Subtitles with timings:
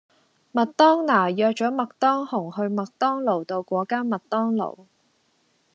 [0.51, 4.87] 麥當娜約左麥當雄去麥當勞道果間麥當勞